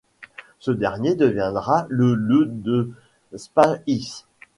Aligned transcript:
Ce 0.57 0.71
dernier 0.71 1.13
deviendra 1.13 1.85
le 1.89 2.15
le 2.15 2.47
de 2.49 2.89
spahis. 3.35 4.25